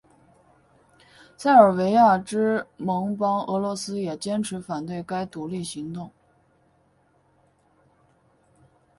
[1.37, 6.09] 塞尔维亚之盟邦俄罗斯也坚持反对该独立行动。